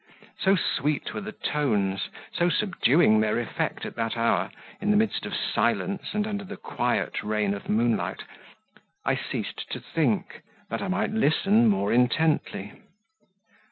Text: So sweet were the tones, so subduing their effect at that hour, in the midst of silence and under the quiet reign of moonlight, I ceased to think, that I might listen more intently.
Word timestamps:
So 0.39 0.55
sweet 0.55 1.13
were 1.13 1.21
the 1.21 1.31
tones, 1.31 2.09
so 2.33 2.49
subduing 2.49 3.19
their 3.19 3.37
effect 3.39 3.85
at 3.85 3.93
that 3.97 4.17
hour, 4.17 4.49
in 4.81 4.89
the 4.89 4.97
midst 4.97 5.27
of 5.27 5.35
silence 5.35 6.15
and 6.15 6.25
under 6.25 6.43
the 6.43 6.57
quiet 6.57 7.21
reign 7.21 7.53
of 7.53 7.69
moonlight, 7.69 8.23
I 9.05 9.13
ceased 9.15 9.69
to 9.69 9.79
think, 9.79 10.41
that 10.69 10.81
I 10.81 10.87
might 10.87 11.11
listen 11.11 11.67
more 11.67 11.93
intently. 11.93 12.73